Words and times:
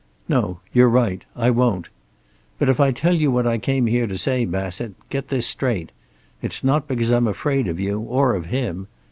"No. 0.27 0.61
You're 0.73 0.89
right. 0.89 1.23
I 1.35 1.51
won't. 1.51 1.89
But 2.57 2.69
if 2.69 2.79
I 2.79 2.89
tell 2.91 3.13
you 3.13 3.29
what 3.29 3.45
I 3.45 3.59
came 3.59 3.85
here 3.85 4.07
to 4.07 4.17
say, 4.17 4.45
Bassett, 4.45 4.95
get 5.11 5.27
this 5.27 5.45
straight. 5.45 5.91
It's 6.41 6.63
not 6.63 6.87
because 6.87 7.11
I'm 7.11 7.27
afraid 7.27 7.67
of 7.67 7.79
you, 7.79 7.99
or 7.99 8.33
of 8.33 8.47
him. 8.47 8.87